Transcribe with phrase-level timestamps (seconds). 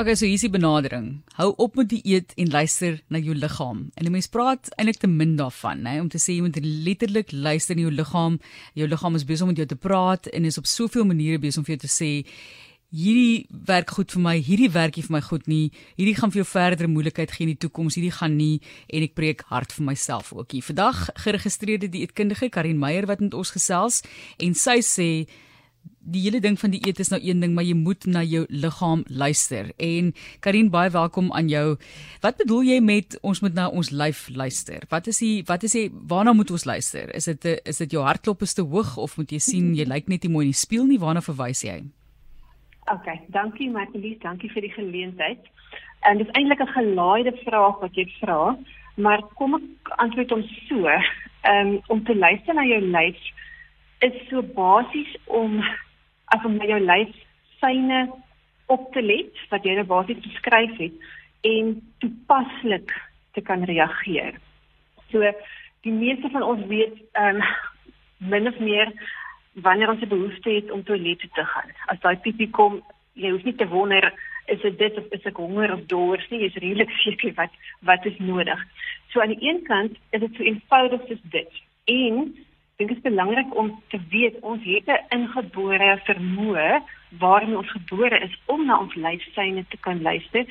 [0.00, 1.08] Okay, so hier's die benadering.
[1.36, 3.90] Hou op met die eet en luister na jou liggaam.
[4.00, 7.32] En 'n mens praat eintlik te min daarvan, nê, om te sê jy moet letterlik
[7.32, 8.40] luister na jou liggaam.
[8.74, 11.58] Jou liggaam is besig om met jou te praat en is op soveel maniere besig
[11.58, 12.24] om vir jou te sê
[12.90, 15.70] hierdie werk goed vir my, hierdie werk nie vir my goed nie.
[15.96, 17.94] Hierdie gaan vir jou verdere moeilikheid gee in die toekoms.
[17.94, 20.62] Hierdie gaan nie en ek preek hard vir myself ook hier.
[20.62, 24.02] Vandag geregistreerde dieetkundige Karin Meyer wat met ons gesels
[24.38, 25.26] en sy sê
[26.00, 28.44] die hele ding van die eet is nou een ding, maar jy moet na jou
[28.48, 29.70] liggaam luister.
[29.76, 31.76] En Karin, baie welkom aan jou.
[32.24, 34.86] Wat bedoel jy met ons moet na ons lyf luister?
[34.90, 37.12] Wat is die wat is jy waarna moet ons luister?
[37.14, 40.08] Is dit is dit jou hartklop is te hoog of moet jy sien jy lyk
[40.08, 41.00] net nie mooi in die spieël nie?
[41.00, 41.82] Waarna verwys jy?
[42.90, 45.44] OK, dankie Marlies, dankie vir die geleentheid.
[46.08, 48.56] En dis eintlik 'n gelaaide vraag wat jy vra,
[48.96, 50.88] maar kom ek antwoord hom so.
[50.88, 53.20] Ehm um, om te luister na jou lyf
[54.00, 55.62] is so basies om
[56.34, 57.14] as om na jou lyf
[57.60, 58.08] syne
[58.70, 61.10] op te let wat jy nou basies beskryf het
[61.50, 61.72] en
[62.02, 62.92] toepaslik
[63.34, 64.36] te kan reageer.
[65.10, 65.32] So
[65.86, 67.44] die meeste van ons weet ehm um,
[68.20, 68.90] min of meer
[69.52, 71.70] wanneer ons 'n behoefte het om toilet toe te gaan.
[71.86, 74.12] As daai piepie kom, jy hoef nie te wonder
[74.46, 78.06] is dit dit of is ek honger of dors nie, jy's redelik seker wat wat
[78.06, 78.60] is nodig.
[79.08, 81.62] So aan die een kant is dit so eenvoudig soos dit.
[81.84, 82.36] En
[82.80, 86.82] dink dit is belangrik om te weet ons het 'n ingebore vermoë
[87.22, 90.44] waarmee ons gebore is om na ons lyfsyne te kan luister.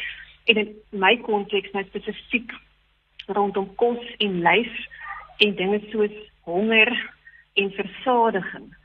[0.45, 2.51] En in my konteks nou spesifiek
[3.27, 4.73] rondom kos en lyf
[5.37, 6.91] en dinge soos honger
[7.53, 8.77] en versadiging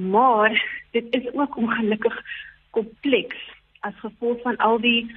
[0.00, 2.22] maar dit is ook ongelukkig
[2.70, 3.36] kompleks
[3.80, 5.14] as gevolg van al die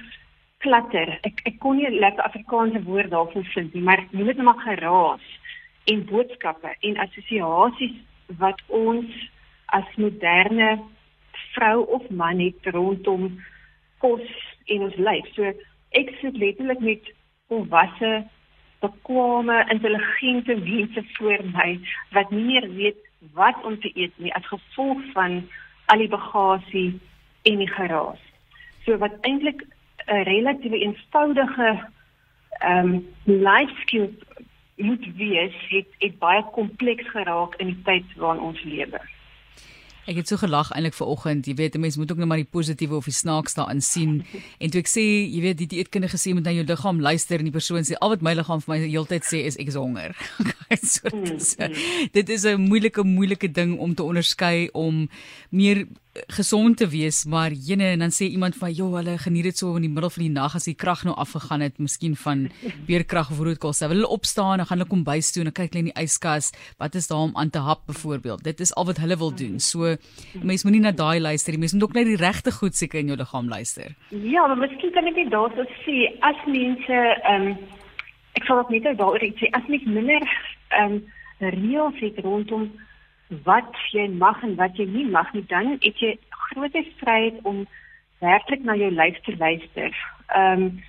[0.58, 1.18] klatter.
[1.22, 4.60] Ek ek kon nie lekker Afrikaanse woord daarvoor vind nie, maar jy moet net maar
[4.64, 5.24] geraas
[5.84, 7.96] en boodskappe en assosiasies
[8.40, 9.10] wat ons
[9.76, 10.78] as moderne
[11.54, 13.28] vrou of man het rondom
[13.98, 14.26] kos
[14.66, 15.28] en ons lyf.
[15.34, 15.52] So
[15.94, 17.10] ek sit letterlik met
[17.52, 18.24] volwasse
[18.84, 21.70] bekwame intelligente mense voor my
[22.16, 23.00] wat nie meer weet
[23.32, 25.40] wat om te eet nie as gevolg van
[25.92, 26.90] al die bagasie
[27.48, 28.20] en die geraas.
[28.84, 29.64] So wat eintlik
[30.06, 31.70] 'n relatiewe eenvoudige
[32.60, 34.10] ehm um, life skill
[34.76, 39.00] moet wees, het, het baie kompleks geraak in die tyd waarin ons lewe.
[40.04, 41.46] Ek het so gelag eintlik ver oggend.
[41.48, 44.18] Jy weet, mense moet ook net maar die positiewe of die snaaks daarin sien.
[44.62, 47.48] En toe ek sê, jy weet, die dieetkundige sê met na jou liggaam luister en
[47.48, 50.12] die persoon sê al wat my liggaam vir my heeltyd sê is ek is honger.
[50.94, 51.80] so, mm, mm.
[52.12, 55.08] dit is 'n moeilike moeilike ding om te onderskei om
[55.50, 55.86] meer
[56.36, 59.74] gesond te wees, maar jene en dan sê iemand van joh, hulle geniet dit so
[59.76, 62.46] in die middel van die nag as die krag nou afgegaan het, miskien van
[62.86, 63.82] beerkrag of roodkos.
[63.82, 66.52] Hulle wil opstaan en gaan hulle kom bys toe en kyk hulle in die yskas,
[66.78, 68.44] wat is daar om aan te hap byvoorbeeld.
[68.46, 69.58] Dit is al wat hulle wil doen.
[69.58, 69.96] So
[70.42, 71.64] mense moenie na daai luister nie.
[71.64, 73.94] Mense moet ook net die regte goed seker in jou liggaam luister.
[74.10, 77.82] Ja, maar miskien kan ek net daarso sê as mense ehm um,
[78.34, 80.22] ek sal ook net daaroor sê as mens minder
[80.70, 81.02] ehm um,
[81.44, 82.70] reëls het rondom
[83.28, 87.64] wat jy mag en wat jy nie mag nie, dan het jy groot vryheid om
[88.18, 89.96] werklik na jou lyf te luister.
[90.28, 90.82] Ehm um,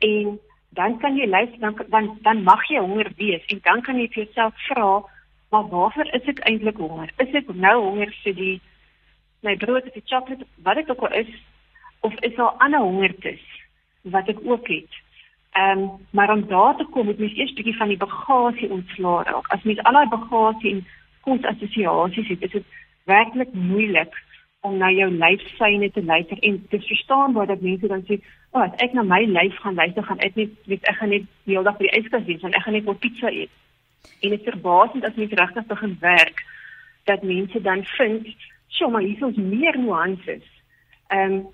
[0.00, 3.98] en dan kan jy luister dan dan dan mag jy honger wees en dan kan
[3.98, 5.02] jy vir jouself vra,
[5.50, 7.12] maar waarvoor is ek eintlik honger?
[7.16, 8.60] Is ek nou honger vir die
[9.42, 11.32] my brood of die sjokolade wat dit ook al is
[12.00, 13.44] of is daar ander hongertes
[14.02, 15.02] wat ek ook het?
[15.58, 19.22] Ehm um, maar om daar te kom, moet mens eers bietjie van die bagasie ontslaa
[19.22, 19.52] raak.
[19.52, 20.86] As mens al daai bagasie en
[21.20, 22.66] kos assosiasies het, is dit
[23.04, 24.14] werklik moeilik
[24.60, 28.20] om na jou lyfsyne te luister en te verstaan wat dat mense dan sê,
[28.50, 31.08] "O, oh, as ek na my lyf gaan luister, gaan ek net weet ek gaan
[31.08, 33.50] net die hele dag by die yskas wees en ek gaan net op pizza eet."
[34.22, 36.44] En dit is verbaasend as mens regtig begin werk
[37.04, 38.26] dat mense dan vind,
[38.68, 40.44] "Sjoe, maar hier is meer nuances."
[41.08, 41.46] Ehm um,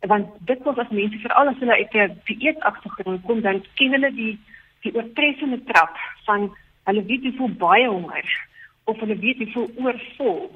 [0.00, 3.90] want dit was as mense veral as hulle uit 'n dieet agtergrond kom, dan ken
[3.90, 4.38] hulle die
[4.80, 8.48] die oortreffende trap van hulle weet hoe baie honger
[8.84, 10.50] of hulle weet hoe veel oorvol,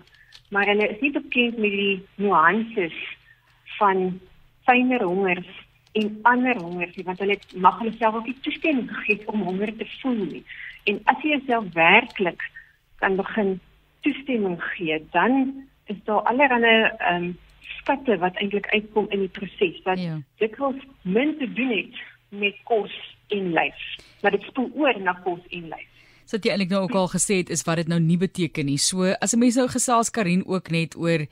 [0.51, 2.97] maar hulle is nie bekend met die nuances
[3.79, 4.21] van
[4.67, 5.49] fyner hongers
[5.93, 9.73] en ander hongers nie, want hulle mag hulle self ook nie toestemming gee om honger
[9.77, 10.45] te voel nie.
[10.85, 12.43] En as jy jouself werklik
[13.03, 13.57] kan begin
[14.07, 17.35] toestemming gee, dan is daar allerlei ehm um,
[17.87, 20.19] skatte wat eintlik uitkom in die proses wat ja.
[20.43, 22.95] dit kos min te doen het met kos
[23.35, 23.83] en lyf.
[24.23, 25.96] Maar dit spoel oor na kos en lyf.
[26.27, 28.79] So jy eintlik nou ook al gesê het is wat dit nou nie beteken nie.
[28.83, 31.27] So as 'n mens nou gesels Karin ook net oor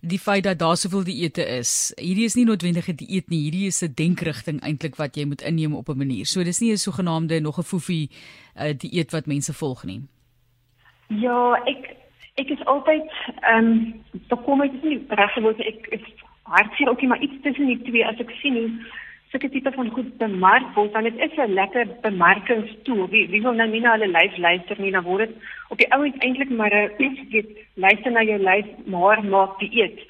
[0.00, 1.92] die feit dat daar soveel dieete is.
[1.98, 3.42] Hierdie is nie noodwendig 'n dieet nie.
[3.42, 6.26] Hierdie is 'n denkrigting eintlik wat jy moet inneem op 'n manier.
[6.26, 8.10] So dis nie 'n sogenaamde nog 'n foefie
[8.56, 10.02] uh, dieet wat mense volg nie.
[11.08, 11.96] Ja, ek
[12.34, 13.10] ek is altyd
[13.42, 16.04] ehm um, bekom ek nie regtig wat ek ek
[16.42, 18.70] hartseer ook nie, maar iets tussen die twee as ek sien hoe
[19.30, 23.08] sulke tipe van goed bemark word, dan dit is 'n lekker bemarkingstool.
[23.08, 25.36] Wie wie wil nou nie na hulle lyf luister nie, dan word dit
[25.68, 26.92] op die ouend eintlik maar 'n
[27.32, 30.00] weet luister na jou lyf, maar maak die eet.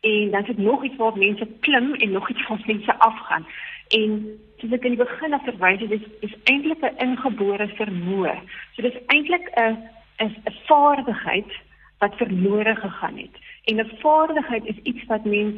[0.00, 3.46] En dan sit nog iets waar mense klim en nog iets waar mense afgaan.
[3.88, 8.34] En soos ek in die begin af verwys het, dis is eintlik 'n ingebore vermoë.
[8.72, 9.76] So dis eintlik 'n
[10.18, 11.52] 'n 'n vaardigheid
[11.98, 13.36] wat verlore gegaan het.
[13.64, 15.54] En 'n vaardigheid is iets wat mens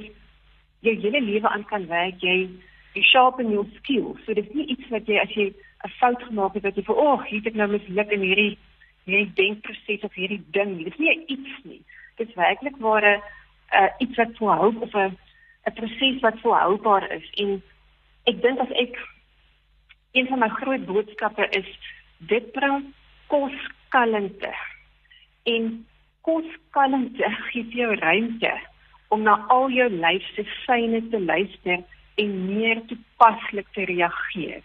[0.80, 2.20] jou hele lewe aan kan werk.
[2.20, 2.48] Jy
[2.96, 4.18] jy sharpen your skills.
[4.24, 5.52] So dis nie iets wat jy as jy
[5.84, 8.58] 'n fout gemaak het wat jy vir oog, hier het ek nou misluk in hierdie
[9.06, 10.82] hierdie denkproses of hierdie ding.
[10.84, 11.82] Dis nie iets nie.
[12.16, 13.22] Dis werklik waar 'n
[13.72, 15.16] uh, iets wat volhou of 'n
[15.66, 17.30] 'n proses wat volhoubaar is.
[17.42, 17.62] En
[18.24, 18.98] ek dink as ek
[20.12, 21.68] een van my groot boodskappe is
[22.18, 22.94] dit bring
[23.26, 23.56] kos
[23.88, 24.54] kalmte.
[25.44, 25.86] En
[26.20, 28.52] kos kalmte gee jou ruimte
[29.08, 31.84] om na al jou lyf se syne te luister
[32.16, 34.62] en meer toepaslik te reageer.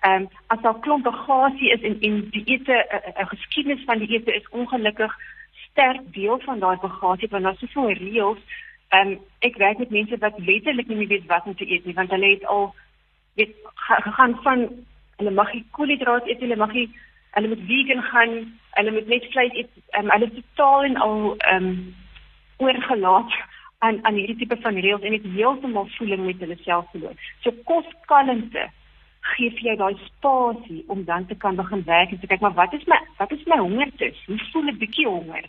[0.00, 2.76] Ehm um, as daar klomp bagasie is en en die ete
[3.20, 5.16] 'n geskiedenis van die ete is ongelukkig
[5.70, 8.42] sterk deel van daai bagasie want daar's soveel reëls.
[8.88, 11.94] Ehm um, ek werk met mense wat letterlik nie weet wat om te eet nie
[11.94, 12.74] want hulle het al
[13.34, 14.68] weet gegaan van
[15.16, 16.90] hulle mag nie koolhidrate eet, hulle mag nie
[17.30, 18.32] hulle moet vegan gaan,
[18.70, 19.70] hulle moet net vleis eet.
[19.98, 21.94] Um, hulle is totaal en al ehm um,
[22.56, 23.32] oorgelaat
[23.78, 27.16] aan aan hierdie tipe van reëls en dit heeltemal voeling met hulle self verloor.
[27.44, 28.68] So kos kalmte
[29.34, 32.56] gee vir jou daai spasie om dan te kan begin werk en te kyk maar
[32.58, 34.22] wat is my wat is my hongertes?
[34.26, 35.48] Hoe voel ek bietjie honger?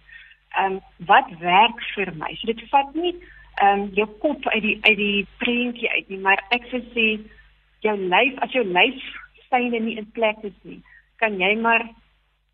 [0.58, 0.80] Ehm um,
[1.12, 2.34] wat werk vir my?
[2.40, 6.22] So dit vat nie ehm um, jou kop uit die uit die prentjie uit nie,
[6.28, 7.08] maar ek sê sê
[7.86, 9.08] jou lyf as jou lyf
[9.48, 10.82] syne nie in plek is nie,
[11.22, 11.86] kan jy maar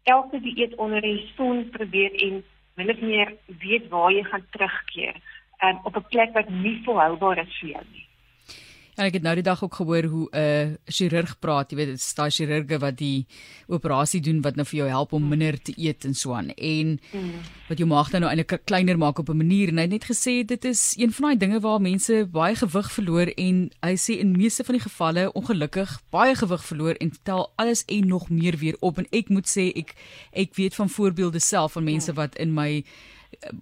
[0.04, 2.44] elke dieet onder die son probeer en
[2.78, 3.32] min of meer
[3.64, 5.18] weet waar jy gaan terugkeer
[5.64, 8.08] um, op 'n plek wat nie volhoubaar is vir jou nie.
[8.94, 11.88] Ja, ek het nou die dag ook gehoor hoe 'n uh, chirurg praat, jy weet,
[11.88, 13.26] dit is daai chirurge wat die
[13.68, 17.00] operasie doen wat nou vir jou help om minder te eet en so aan en
[17.12, 17.40] mm.
[17.70, 20.06] wat jou maag dan nou eintlik kleiner maak op 'n manier en hy het net
[20.06, 24.20] gesê dit is een van daai dinge waar mense baie gewig verloor en hy sê
[24.20, 28.58] in meeste van die gevalle ongelukkig baie gewig verloor en tel alles en nog meer
[28.58, 29.96] weer op en ek moet sê ek
[30.32, 32.16] ek weet van voorbeelde self van mense mm.
[32.16, 32.84] wat in my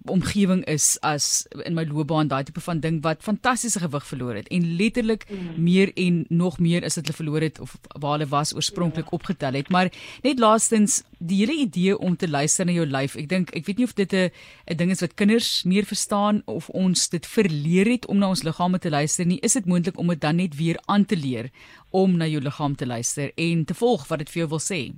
[0.04, 4.48] omgewing is as in my loopbaan daai tipe van ding wat fantastiese gewig verloor het
[4.48, 5.62] en letterlik mm.
[5.62, 9.12] meer en nog meer as dit hulle verloor het of waar hulle was oorspronklik yeah.
[9.12, 9.18] Ja.
[9.18, 9.90] opgetel het maar
[10.22, 13.82] net laastens die hele idee om te luister na jou lyf ek dink ek weet
[13.82, 14.30] nie of dit 'n
[14.70, 18.42] 'n ding is wat kinders meer verstaan of ons dit verleer het om na ons
[18.42, 21.50] liggame te luister nie is dit moontlik om dit dan net weer aan te leer
[21.90, 24.92] om na jou liggaam te luister en te volg wat dit vir jou wil sê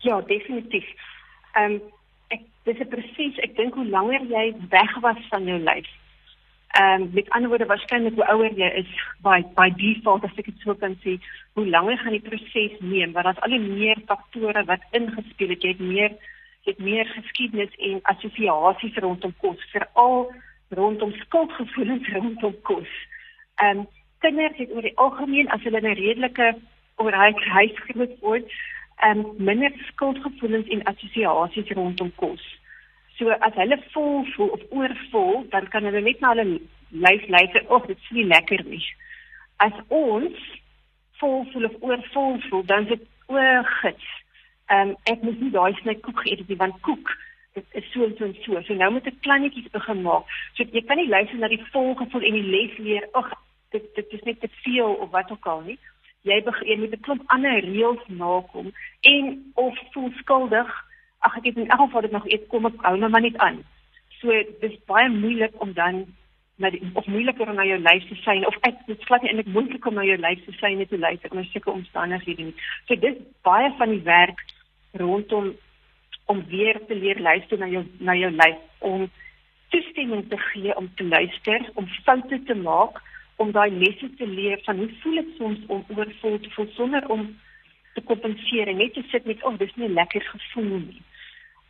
[0.00, 0.86] ja definitief
[1.54, 1.80] ehm um,
[2.64, 5.90] dis presies ek dink hoe langer jy weg was van jou lyf.
[6.74, 10.48] Ehm um, met ander woorde waarskynlik hoe ouer jy is by by default as ek
[10.50, 11.18] dit sou kan sê,
[11.54, 15.62] hoe langer gaan die proses neem want daar's al die meer faktore wat ingespeel het.
[15.62, 16.16] Jy het meer
[16.64, 20.32] jy het meer geskiedenis en assosiasies rondom kos, veral
[20.74, 22.90] rondom skuldgevoelens rondom kos.
[23.62, 23.86] Ehm um,
[24.24, 26.54] kinders het oor die algemeen as hulle 'n redelike
[26.96, 28.50] oorheid huis groot word,
[29.02, 32.44] um, minder skuldgevoelens en assosiasies rondom kos.
[33.16, 36.60] So as hulle vol voel of oorvol, dan kan hulle net na hulle
[36.90, 38.84] lyf luister, "Ag, dit is nie lekker nie."
[39.56, 40.38] As ons
[41.18, 44.08] vol voel of oorvol voel, dan is dit oorgits.
[44.66, 47.16] Ehm um, ek moet nie daai sny koek het nie, want koek
[47.54, 48.62] dit is so en so en so.
[48.62, 50.30] So nou moet ek kleinetjies begin maak.
[50.58, 53.30] So jy kan nie luister na die vol gevoel en die les leer, "Ag,
[53.70, 55.78] dit dit is net te veel of wat ook al nie."
[56.24, 60.68] Jy begin met 'n klomp ander reëls nakom en of voel skuldig.
[61.18, 63.36] Ag ek het in elk geval dit nog eet kom ek hou nou maar net
[63.36, 63.64] aan.
[64.20, 64.28] So
[64.60, 66.06] dis baie moeilik om dan
[66.56, 69.30] na die, of moeiliker om na jou lyf te sien of ek dit glad nie
[69.30, 72.54] eintlik moontlik om na jou lyf te sien net te luister onder sulke omstandighede nie.
[72.86, 74.44] So dis baie van die werk
[74.92, 75.56] rondom
[76.26, 79.10] om weer te leer luister na jou na jou lyf om
[79.68, 83.02] toestemming te gee om te luister om foute te maak
[83.36, 87.08] om daai lesse te leer van hoe voel dit soms om oorvol te voel sonder
[87.08, 87.26] om
[87.94, 91.02] te kompenseer en net te sit met oh, dis nie lekker gevoel nie.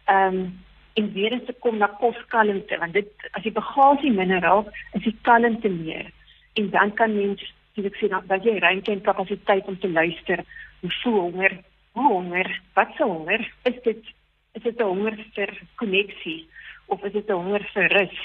[0.05, 0.63] Ehm um,
[0.95, 5.03] en weer eens te kom na koskalmte want dit as die bagasie minder raak, is
[5.03, 6.11] die kalmte meer
[6.55, 7.43] en dan kan mens
[7.75, 10.45] sien ek sê dat jy ruimte en kapasiteit om te luister
[10.85, 11.57] hoe voel honger,
[11.99, 14.13] hoe honger, wat se honger is dit
[14.55, 15.51] is dit 'n honger vir
[15.83, 16.47] koneksie
[16.87, 18.19] of is dit 'n honger vir rus?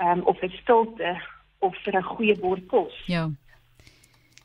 [0.00, 1.20] Ehm um, of vir stilte
[1.62, 2.94] of vir 'n goeie bord kos.
[3.06, 3.30] Ja.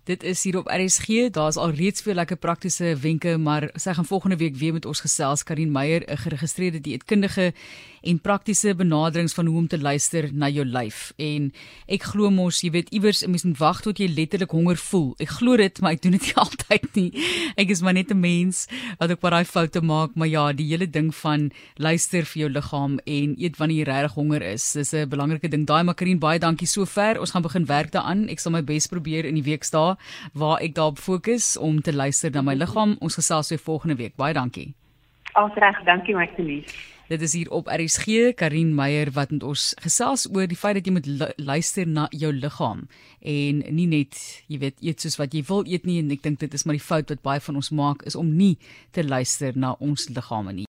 [0.07, 1.27] Dit is hier op RSG.
[1.35, 5.03] Daar's al reeds veel lekker praktiese wenke, maar sy gaan volgende week weer met ons
[5.03, 7.53] gesels Karin Meyer, 'n geregistreerde dieetkundige
[8.01, 11.13] en praktiese benaderings van hoe om te luister na jou lyf.
[11.17, 11.51] En
[11.87, 15.13] ek glo mos, jy weet, iewers 'n mens moet wag tot jy letterlik honger voel.
[15.19, 17.11] Ek glo dit, maar ek doen dit nie altyd nie.
[17.55, 18.67] Ek is maar net 'n mens
[18.99, 22.49] wat ook maar daai foute maak, maar ja, die hele ding van luister vir jou
[22.49, 25.65] liggaam en eet wanneer jy regtig honger is, dis 'n belangrike ding.
[25.65, 27.19] Daai Makarin, baie dankie sover.
[27.19, 28.29] Ons gaan begin werk daaraan.
[28.29, 29.96] Ek sal my bes probeer in die week staan
[30.33, 32.97] waar ek daarop fokus om te luister na my liggaam.
[32.99, 34.15] Ons gesels weer volgende week.
[34.15, 34.73] Baie dankie.
[35.37, 36.77] Alreg, dankie Martelies.
[37.07, 40.87] Dit is hier op RSG Karin Meyer wat met ons gesels oor die feit dat
[40.89, 41.07] jy moet
[41.39, 42.81] luister na jou liggaam
[43.23, 44.17] en nie net,
[44.51, 46.75] jy weet, eet soos wat jy wil eet nie en ek dink dit is maar
[46.75, 48.57] die fout wat baie van ons maak is om nie
[48.91, 50.65] te luister na ons liggame nie.